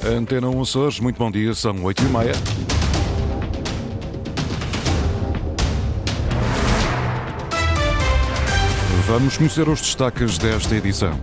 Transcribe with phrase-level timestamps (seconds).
[0.00, 2.32] Antena 1 Açores, muito bom dia, são 8 e meia.
[9.06, 11.20] Vamos conhecer os destaques desta edição.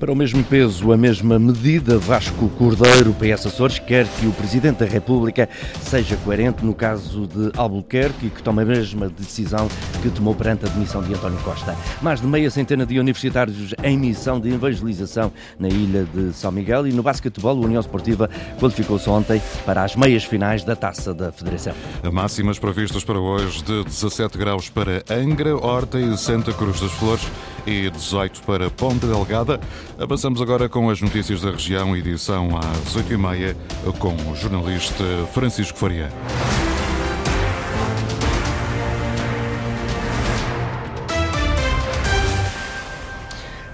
[0.00, 4.78] Para o mesmo peso, a mesma medida, Vasco Cordeiro, PS Açores, quer que o Presidente
[4.78, 5.46] da República
[5.82, 9.68] seja coerente no caso de Albuquerque e que tome a mesma decisão
[10.00, 11.76] que tomou perante a demissão de António Costa.
[12.00, 16.86] Mais de meia centena de universitários em missão de evangelização na ilha de São Miguel
[16.86, 21.30] e no basquetebol, a União Esportiva qualificou-se ontem para as meias finais da Taça da
[21.30, 21.74] Federação.
[22.10, 27.28] Máximas previstas para hoje de 17 graus para Angra, Horta e Santa Cruz das Flores
[27.66, 29.60] e 18 para Ponte Delgada.
[30.00, 33.54] Avançamos agora com as notícias da região, edição às 8h30,
[33.98, 35.04] com o jornalista
[35.34, 36.08] Francisco Faria.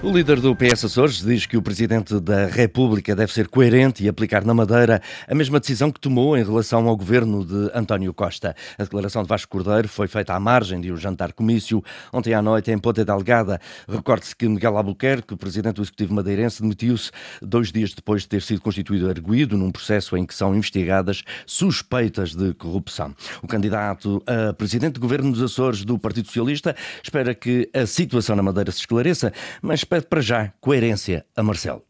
[0.03, 4.07] O líder do PS Açores diz que o Presidente da República deve ser coerente e
[4.07, 8.55] aplicar na Madeira a mesma decisão que tomou em relação ao governo de António Costa.
[8.77, 12.43] A declaração de Vasco Cordeiro foi feita à margem de um jantar comício ontem à
[12.43, 13.59] noite em Ponta Delgada.
[13.89, 17.09] Recorde-se que Miguel Albuquerque, Presidente do Executivo madeirense, demitiu-se
[17.41, 22.35] dois dias depois de ter sido constituído arguído num processo em que são investigadas suspeitas
[22.35, 23.15] de corrupção.
[23.41, 28.35] O candidato a Presidente do Governo dos Açores do Partido Socialista espera que a situação
[28.35, 31.83] na Madeira se esclareça, mas pede para já coerência a Marcelo.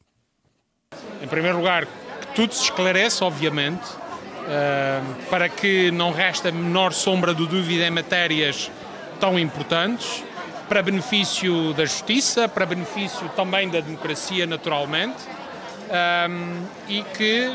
[1.22, 3.86] Em primeiro lugar, que tudo se esclareça, obviamente,
[4.48, 8.72] eh, para que não reste a menor sombra de dúvida em matérias
[9.20, 10.24] tão importantes,
[10.70, 15.18] para benefício da justiça, para benefício também da democracia, naturalmente,
[15.90, 16.28] eh,
[16.88, 17.54] e que,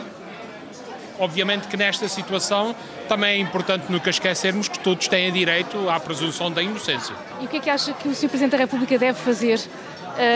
[1.19, 2.75] obviamente, que nesta situação
[3.09, 7.15] também é importante nunca esquecermos que todos têm direito à presunção da inocência.
[7.41, 8.29] E o que é que acha que o Sr.
[8.29, 9.61] Presidente da República deve fazer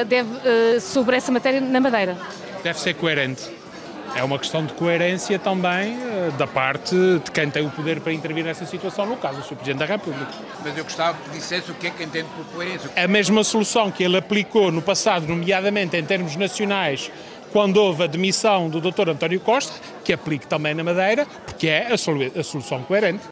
[0.04, 2.16] deve, eh, sobre essa matéria na Madeira?
[2.62, 3.42] Deve ser coerente.
[4.14, 8.12] É uma questão de coerência também eh, da parte de quem tem o poder para
[8.12, 9.56] intervir nessa situação, no caso, o Sr.
[9.56, 10.32] Presidente da República.
[10.64, 12.90] Mas eu gostava que dissesse o que é que entende por coerência.
[12.96, 17.10] A mesma solução que ele aplicou no passado, nomeadamente em termos nacionais,
[17.52, 19.10] quando houve a demissão do Dr.
[19.10, 23.24] António Costa, que aplique também na Madeira, porque é a, solução coerente.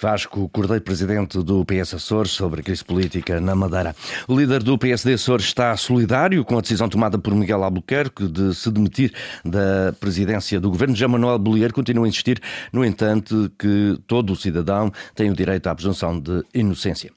[0.00, 3.94] Vasco Cordeiro, presidente do PS Açores, sobre a crise política na Madeira.
[4.26, 8.54] O líder do PSD Açores está solidário com a decisão tomada por Miguel Albuquerque de
[8.54, 9.12] se demitir
[9.44, 10.96] da presidência do governo.
[10.96, 12.40] Já Manuel Bolieiro continua a insistir,
[12.72, 17.12] no entanto, que todo o cidadão tem o direito à presunção de inocência.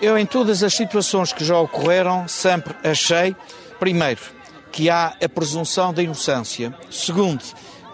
[0.00, 3.36] Eu, em todas as situações que já ocorreram, sempre achei,
[3.78, 4.20] primeiro,
[4.72, 6.74] que há a presunção da inocência.
[6.90, 7.42] Segundo,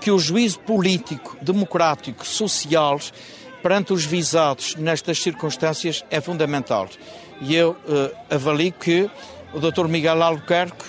[0.01, 2.99] que o juízo político, democrático, social,
[3.63, 6.89] perante os visados nestas circunstâncias é fundamental.
[7.41, 9.09] E eu uh, avalio que
[9.53, 9.87] o Dr.
[9.87, 10.85] Miguel Albuquerque,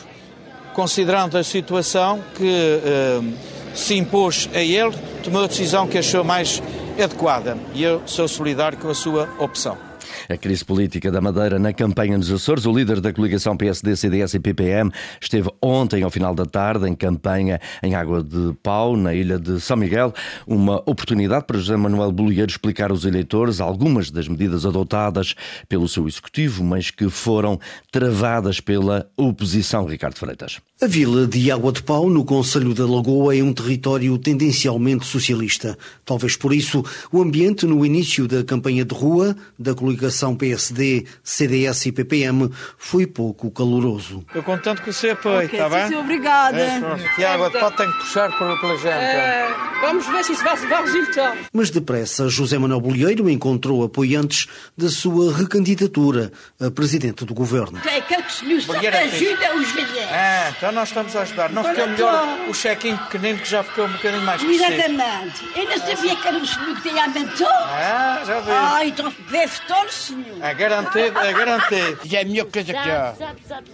[0.74, 3.34] considerando a situação que uh,
[3.76, 6.62] se impôs a ele, tomou a decisão que achou mais
[7.02, 7.58] adequada.
[7.74, 9.93] E eu sou solidário com a sua opção.
[10.30, 12.66] A crise política da Madeira na campanha dos Açores.
[12.66, 14.90] O líder da coligação PSD, CDS e PPM
[15.20, 19.60] esteve ontem, ao final da tarde, em campanha em Água de Pau, na ilha de
[19.60, 20.14] São Miguel.
[20.48, 25.36] Uma oportunidade para José Manuel Bolieiro explicar aos eleitores algumas das medidas adotadas
[25.68, 27.60] pelo seu executivo, mas que foram
[27.92, 30.60] travadas pela oposição, Ricardo Freitas.
[30.82, 35.78] A vila de Água de Pau, no Conselho da Lagoa, é um território tendencialmente socialista.
[36.06, 41.86] Talvez por isso, o ambiente no início da campanha de rua da coligação PSD, CDS
[41.88, 44.26] e PPM foi pouco caloroso.
[44.34, 45.88] Eu contanto que você apoie, está okay, bem?
[45.90, 46.58] Sim, obrigada.
[46.60, 46.80] É,
[47.16, 48.88] que Água de Pau tem que puxar pela gente.
[48.88, 49.48] É,
[49.82, 51.38] vamos ver se isso vai, vai resultar.
[51.52, 54.48] Mas depressa, José Manuel Bolheiro encontrou apoiantes
[54.78, 57.80] da sua recandidatura a presidente do governo.
[57.86, 59.94] É que ajuda os velhos.
[60.12, 61.52] Ah, então nós estamos a ajudar.
[61.52, 64.74] Não ficou melhor o check-in pequenino que já ficou um bocadinho mais crescido.
[64.74, 65.44] Exatamente.
[65.56, 67.48] Eu não sabia que era o senhor que tinha aumentou.
[67.48, 68.52] Ah, já vi.
[68.52, 70.44] Ah, então deve estar, senhor.
[70.44, 72.00] É garantido, é garantido.
[72.06, 73.14] E é a melhor coisa que há.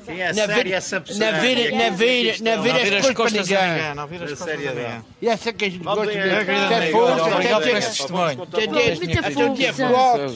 [0.06, 1.32] Sim, é sério essa pessoa.
[1.32, 3.96] Não vira, não vira, não vira as costas para ninguém.
[3.96, 5.02] Não vira as costas ninguém.
[5.22, 6.96] E essa que a gente gosta de ver.
[6.96, 8.48] Obrigado por esse testemunho.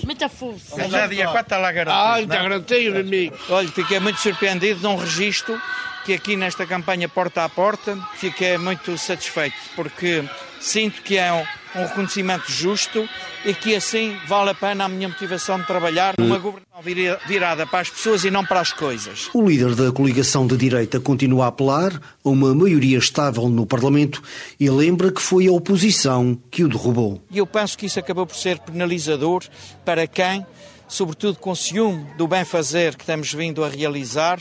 [0.04, 0.88] Muita força.
[0.90, 2.14] Já dia 4 está lá garantido.
[2.14, 3.38] Ah, está garantido, amigo.
[3.50, 5.60] Olha, fiquei muito surpreendido de um registro
[6.06, 10.24] que aqui nesta campanha Porta a Porta fiquei muito satisfeito, porque
[10.60, 13.08] sinto que é um, um reconhecimento justo
[13.46, 16.82] e que assim vale a pena a minha motivação de trabalhar numa governação
[17.28, 19.30] virada para as pessoas e não para as coisas.
[19.34, 24.22] O líder da coligação de direita continua a apelar a uma maioria estável no Parlamento
[24.60, 27.22] e lembra que foi a oposição que o derrubou.
[27.30, 29.44] E eu penso que isso acabou por ser penalizador
[29.84, 30.46] para quem
[30.94, 34.40] sobretudo com ciúme do bem-fazer que temos vindo a realizar,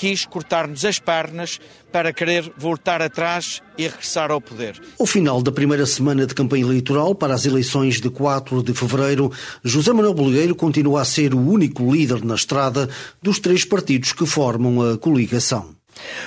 [0.00, 1.60] quis cortar-nos as pernas
[1.92, 4.80] para querer voltar atrás e regressar ao poder.
[4.98, 9.30] Ao final da primeira semana de campanha eleitoral para as eleições de 4 de fevereiro,
[9.62, 12.88] José Manuel Bolgueiro continua a ser o único líder na estrada
[13.20, 15.79] dos três partidos que formam a coligação.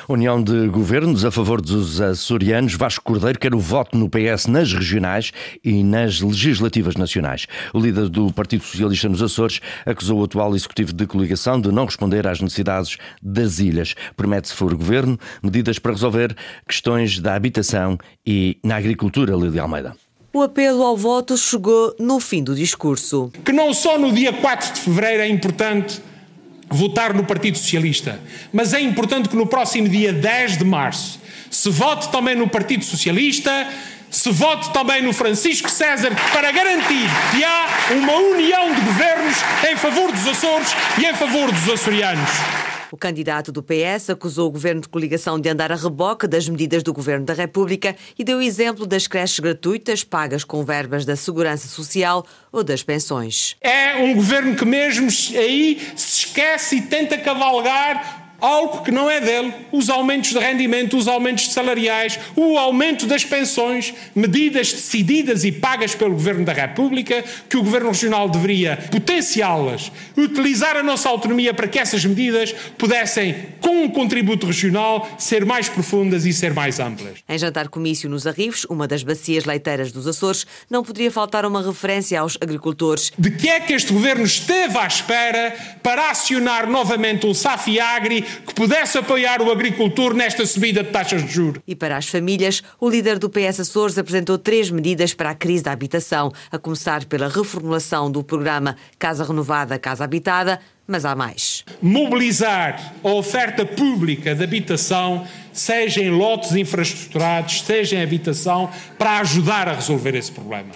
[0.08, 4.74] União de Governos a favor dos açorianos, Vasco Cordeiro quer o voto no PS nas
[4.74, 5.32] regionais
[5.64, 7.48] e nas legislativas nacionais.
[7.74, 11.86] O líder do Partido Socialista nos Açores acusou o atual executivo de coligação de não
[11.86, 13.96] responder às necessidades das ilhas.
[14.16, 16.36] Promete, se for governo, medidas para resolver
[16.68, 19.96] questões da habitação e na agricultura, Lídia Almeida.
[20.34, 23.32] O apelo ao voto chegou no fim do discurso.
[23.46, 26.02] Que não só no dia 4 de fevereiro é importante
[26.70, 28.20] votar no Partido Socialista,
[28.52, 32.84] mas é importante que no próximo dia 10 de março se vote também no Partido
[32.84, 33.68] Socialista,
[34.10, 39.38] se vote também no Francisco César para garantir que há uma união de governos
[39.70, 40.70] em favor dos Açores
[41.00, 42.73] e em favor dos açorianos.
[42.94, 46.84] O candidato do PS acusou o governo de coligação de andar a reboque das medidas
[46.84, 51.68] do governo da República e deu exemplo das creches gratuitas pagas com verbas da Segurança
[51.68, 53.56] Social ou das pensões.
[53.60, 59.22] É um governo que mesmo aí se esquece e tenta cavalgar algo que não é
[59.22, 65.52] dele, os aumentos de rendimento, os aumentos salariais, o aumento das pensões, medidas decididas e
[65.52, 71.54] pagas pelo Governo da República, que o Governo Regional deveria potenciá-las, utilizar a nossa autonomia
[71.54, 76.82] para que essas medidas pudessem, com um contributo regional, ser mais profundas e ser mais
[76.82, 77.20] amplas.
[77.30, 81.66] Em jantar comício nos Arribos, uma das bacias leiteiras dos Açores, não poderia faltar uma
[81.66, 83.14] referência aos agricultores.
[83.18, 88.54] De que é que este Governo esteve à espera para acionar novamente um Safiagri que
[88.54, 91.62] pudesse apoiar o agricultor nesta subida de taxas de juros.
[91.68, 95.64] E para as famílias, o líder do PS Açores apresentou três medidas para a crise
[95.64, 101.64] da habitação, a começar pela reformulação do programa Casa Renovada, Casa Habitada, mas há mais.
[101.82, 109.68] Mobilizar a oferta pública de habitação, seja em lotes infraestruturados, seja em habitação, para ajudar
[109.70, 110.72] a resolver esse problema.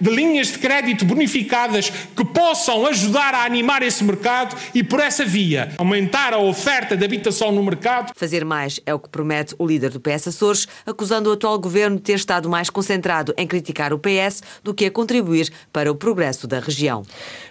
[0.00, 5.24] De linhas de crédito bonificadas que possam ajudar a animar esse mercado e, por essa
[5.24, 8.12] via, aumentar a oferta de habitação no mercado.
[8.16, 11.96] Fazer mais é o que promete o líder do PS Açores, acusando o atual governo
[11.96, 15.94] de ter estado mais concentrado em criticar o PS do que a contribuir para o
[15.94, 17.02] progresso da região.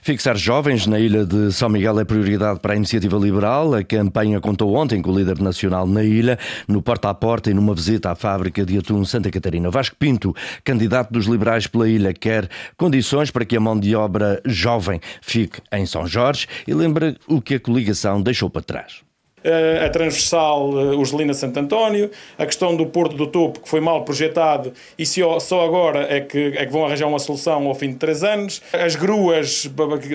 [0.01, 3.73] Fixar jovens na ilha de São Miguel é prioridade para a iniciativa liberal.
[3.73, 6.37] A campanha contou ontem com o líder nacional na ilha,
[6.67, 9.69] no porta a porta e numa visita à fábrica de atum Santa Catarina.
[9.69, 14.41] Vasco Pinto, candidato dos liberais pela ilha, quer condições para que a mão de obra
[14.45, 19.10] jovem fique em São Jorge e lembra o que a coligação deixou para trás
[19.43, 24.73] a transversal Urgelina Santo António, a questão do Porto do Topo, que foi mal projetado
[24.97, 28.23] e só agora é que, é que vão arranjar uma solução ao fim de três
[28.23, 28.61] anos.
[28.73, 29.69] As gruas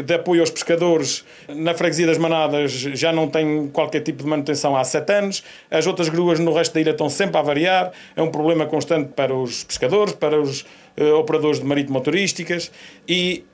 [0.05, 4.76] de apoio aos pescadores na freguesia das Manadas já não têm qualquer tipo de manutenção
[4.76, 5.43] há sete anos.
[5.70, 7.93] As outras gruas no resto da ilha estão sempre a variar.
[8.14, 10.62] É um problema constante para os pescadores, para os
[10.99, 12.70] uh, operadores de marítimo motorísticas
[13.08, 13.44] e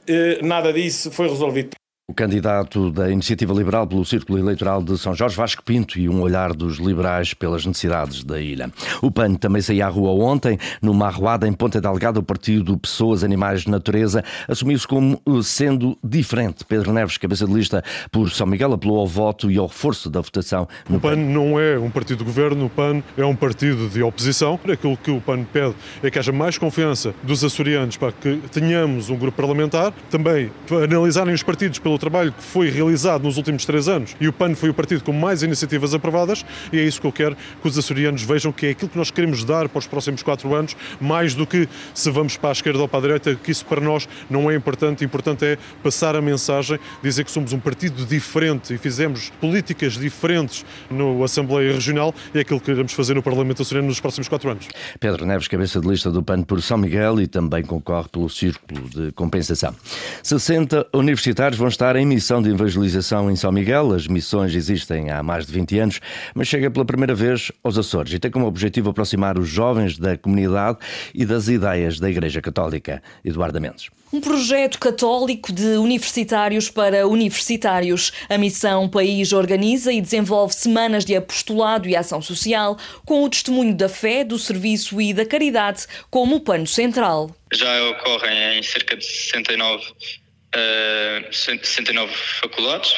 [0.42, 1.81] nada disso foi resolvido.
[2.12, 6.20] O candidato da Iniciativa Liberal pelo Círculo Eleitoral de São Jorge, Vasco Pinto, e um
[6.20, 8.70] olhar dos liberais pelas necessidades da ilha.
[9.00, 13.24] O PAN também saiu à rua ontem, numa arruada em Ponta Delgada, o partido Pessoas,
[13.24, 16.66] Animais, Natureza, assumiu-se como uh, sendo diferente.
[16.66, 20.20] Pedro Neves, cabeça de lista por São Miguel, apelou ao voto e ao reforço da
[20.20, 20.68] votação.
[20.90, 23.88] No o PAN, PAN não é um partido de governo, o PAN é um partido
[23.88, 24.60] de oposição.
[24.70, 29.08] Aquilo que o PAN pede é que haja mais confiança dos açorianos para que tenhamos
[29.08, 30.50] um grupo parlamentar, também
[30.84, 34.56] analisarem os partidos pelo trabalho que foi realizado nos últimos três anos e o PAN
[34.56, 37.78] foi o partido com mais iniciativas aprovadas e é isso que eu quero que os
[37.78, 41.32] açorianos vejam que é aquilo que nós queremos dar para os próximos quatro anos, mais
[41.34, 44.08] do que se vamos para a esquerda ou para a direita, que isso para nós
[44.28, 45.04] não é importante.
[45.04, 50.64] Importante é passar a mensagem, dizer que somos um partido diferente e fizemos políticas diferentes
[50.90, 54.50] no Assembleia Regional e é aquilo que queremos fazer no Parlamento açoriano nos próximos quatro
[54.50, 54.66] anos.
[54.98, 58.88] Pedro Neves, cabeça de lista do PAN por São Miguel e também concorre pelo Círculo
[58.88, 59.74] de Compensação.
[60.22, 63.92] 60 universitários vão estar em missão de evangelização em São Miguel.
[63.92, 66.00] As missões existem há mais de 20 anos,
[66.32, 70.16] mas chega pela primeira vez aos Açores e tem como objetivo aproximar os jovens da
[70.16, 70.78] comunidade
[71.12, 73.02] e das ideias da Igreja Católica.
[73.24, 73.90] Eduardo Mendes.
[74.12, 78.12] Um projeto católico de universitários para universitários.
[78.28, 83.74] A Missão País organiza e desenvolve semanas de apostolado e ação social com o testemunho
[83.74, 87.34] da fé, do serviço e da caridade como pano central.
[87.52, 90.21] Já ocorrem em cerca de 69
[90.56, 92.92] uh, 69 faculdades.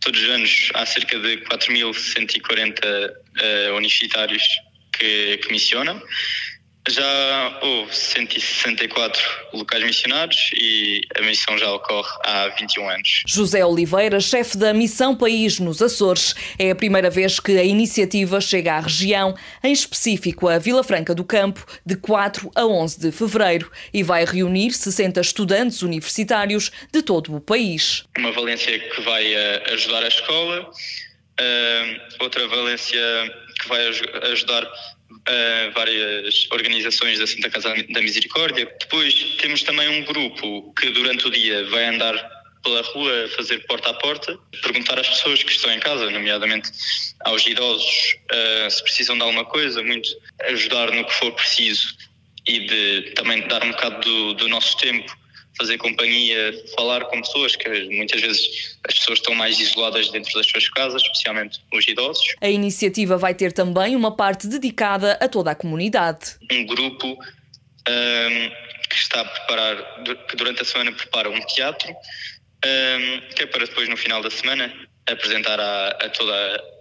[0.00, 4.42] Todos os anos há cerca de 4.140 uh, universitários
[4.92, 6.02] que, que missionam.
[6.86, 9.22] Já houve 164
[9.54, 13.22] locais missionários e a missão já ocorre há 21 anos.
[13.26, 18.38] José Oliveira, chefe da Missão País nos Açores, é a primeira vez que a iniciativa
[18.38, 23.12] chega à região, em específico a Vila Franca do Campo, de 4 a 11 de
[23.12, 28.04] fevereiro, e vai reunir 60 estudantes universitários de todo o país.
[28.18, 30.70] Uma valência que vai eh, ajudar a escola,
[31.40, 33.00] eh, outra valência
[33.58, 33.86] que vai
[34.32, 34.70] ajudar
[35.10, 38.66] uh, várias organizações da Santa Casa da Misericórdia.
[38.80, 42.14] Depois temos também um grupo que durante o dia vai andar
[42.62, 46.70] pela rua fazer porta a porta, perguntar às pessoas que estão em casa, nomeadamente
[47.20, 50.08] aos idosos, uh, se precisam de alguma coisa, muito
[50.44, 51.94] ajudar no que for preciso
[52.46, 55.14] e de também dar um bocado do, do nosso tempo
[55.56, 60.46] fazer companhia, falar com pessoas que muitas vezes as pessoas estão mais isoladas dentro das
[60.46, 62.34] suas casas, especialmente os idosos.
[62.40, 66.36] A iniciativa vai ter também uma parte dedicada a toda a comunidade.
[66.50, 68.50] Um grupo um,
[68.88, 73.64] que está a preparar, que durante a semana prepara um teatro, um, que é para
[73.66, 74.72] depois no final da semana
[75.06, 76.73] apresentar a, a toda a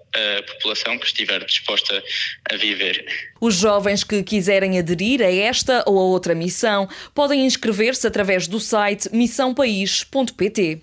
[0.47, 2.03] população que estiver disposta
[2.51, 3.05] a viver.
[3.41, 8.59] Os jovens que quiserem aderir a esta ou a outra missão podem inscrever-se através do
[8.59, 10.81] site missãopaís.pt.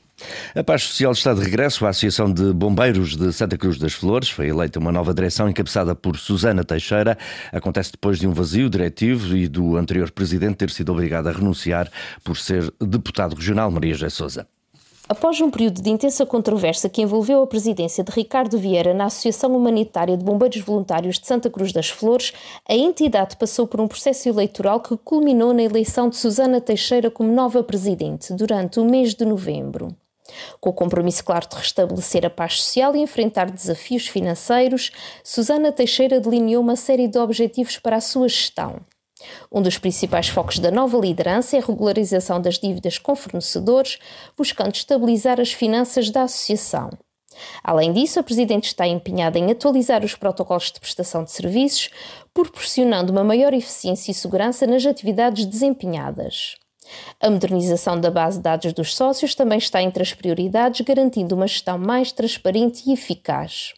[0.54, 1.86] A Paz Social está de regresso.
[1.86, 5.94] A Associação de Bombeiros de Santa Cruz das Flores foi eleita uma nova direção encabeçada
[5.94, 7.16] por Susana Teixeira.
[7.52, 11.90] Acontece depois de um vazio diretivo e do anterior presidente ter sido obrigado a renunciar
[12.22, 14.46] por ser deputado regional Maria José Souza.
[15.10, 19.56] Após um período de intensa controvérsia que envolveu a presidência de Ricardo Vieira na Associação
[19.56, 22.32] Humanitária de Bombeiros Voluntários de Santa Cruz das Flores,
[22.64, 27.32] a entidade passou por um processo eleitoral que culminou na eleição de Susana Teixeira como
[27.32, 29.88] nova presidente durante o mês de novembro.
[30.60, 34.92] Com o compromisso claro de restabelecer a paz social e enfrentar desafios financeiros,
[35.24, 38.76] Susana Teixeira delineou uma série de objetivos para a sua gestão.
[39.50, 43.98] Um dos principais focos da nova liderança é a regularização das dívidas com fornecedores,
[44.36, 46.90] buscando estabilizar as finanças da associação.
[47.62, 51.90] Além disso, a Presidente está empenhada em atualizar os protocolos de prestação de serviços,
[52.34, 56.56] proporcionando uma maior eficiência e segurança nas atividades desempenhadas.
[57.20, 61.46] A modernização da base de dados dos sócios também está entre as prioridades, garantindo uma
[61.46, 63.74] gestão mais transparente e eficaz.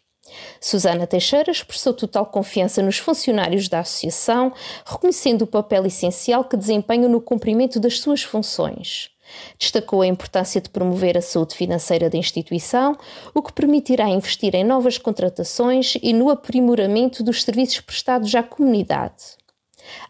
[0.61, 4.53] Susana Teixeira expressou total confiança nos funcionários da Associação,
[4.85, 9.11] reconhecendo o papel essencial que desempenham no cumprimento das suas funções.
[9.59, 12.97] Destacou a importância de promover a saúde financeira da instituição,
[13.35, 19.42] o que permitirá investir em novas contratações e no aprimoramento dos serviços prestados à comunidade.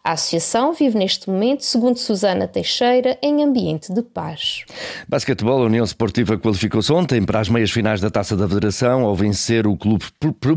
[0.03, 4.63] A associação vive neste momento, segundo Susana Teixeira, em ambiente de paz.
[5.07, 9.15] Basquetebol, a União Esportiva qualificou-se ontem para as meias finais da Taça da Federação ao
[9.15, 10.05] vencer o Clube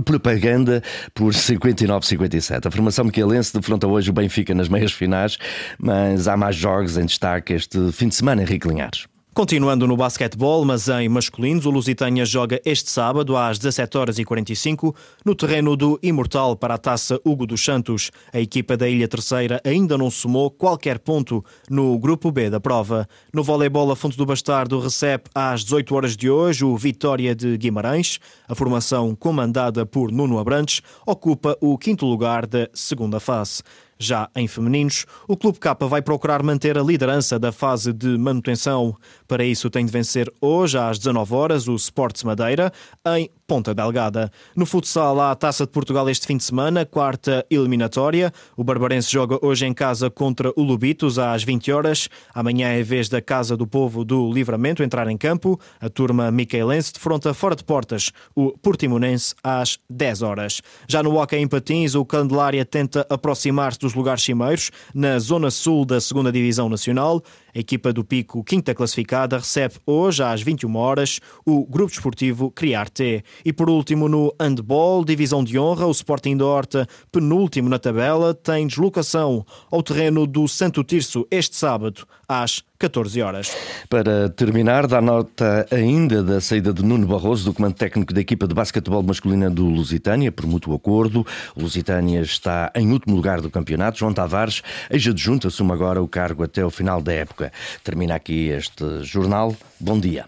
[0.05, 0.83] Propaganda
[1.15, 2.67] por 59-57.
[2.67, 5.39] A formação mequelense defronta hoje o Benfica nas meias finais,
[5.79, 9.07] mas há mais jogos em destaque este fim de semana, Henrique Linhares.
[9.37, 14.25] Continuando no basquetebol, mas em masculinos, o Lusitânia joga este sábado às 17 horas e
[14.25, 18.11] 45 no terreno do Imortal para a taça Hugo dos Santos.
[18.33, 23.07] A equipa da Ilha Terceira ainda não somou qualquer ponto no grupo B da prova.
[23.31, 27.59] No voleibol, a Fonte do Bastardo recebe às 18 horas de hoje o Vitória de
[27.59, 28.19] Guimarães.
[28.49, 33.63] A formação comandada por Nuno Abrantes ocupa o quinto lugar da segunda fase.
[33.99, 38.95] Já em femininos, o Clube K vai procurar manter a liderança da fase de manutenção.
[39.27, 42.73] Para isso, tem de vencer hoje às 19 horas o Sports Madeira
[43.07, 44.31] em Ponta Delgada.
[44.57, 48.33] No futsal, há a Taça de Portugal este fim de semana, quarta eliminatória.
[48.57, 52.09] O Barbarense joga hoje em casa contra o Lubitos às 20 horas.
[52.35, 55.61] Amanhã é vez da Casa do Povo do Livramento entrar em campo.
[55.81, 60.61] A turma micaelense defronta fora de portas o Portimonense às 10 horas.
[60.89, 65.85] Já no Hockey em Patins, o Candelária tenta aproximar-se dos lugares cimeiros na zona sul
[65.85, 67.23] da 2 Divisão Nacional.
[67.55, 73.25] A equipa do Pico, quinta classificada, recebe hoje às 21 horas o Grupo Desportivo Criarte.
[73.45, 78.35] E por último, no handball, divisão de honra, o Sporting da Horta, penúltimo na tabela,
[78.35, 83.57] tem deslocação ao terreno do Santo Tirso este sábado às 14 horas.
[83.89, 88.47] Para terminar, dá nota ainda da saída de Nuno Barroso, do comando técnico da equipa
[88.47, 91.27] de basquetebol masculina do Lusitânia, por mútuo acordo.
[91.55, 93.99] O Lusitânia está em último lugar do campeonato.
[93.99, 97.53] João Tavares, ex-adjunto, assume agora o cargo até o final da época.
[97.83, 99.57] Termina aqui este jornal.
[99.81, 100.27] Bom dia.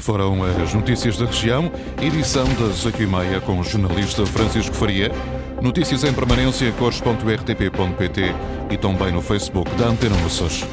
[0.00, 5.10] Foram as notícias da região, edição das 8h30 com o jornalista Francisco Faria.
[5.62, 8.22] Notícias em permanência, cores.rtp.pt
[8.70, 10.64] e também no Facebook da Antena Moças.